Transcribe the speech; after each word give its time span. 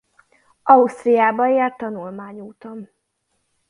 Ausztriában 0.63 1.47
járt 1.49 1.77
tanulmányúton. 1.77 2.89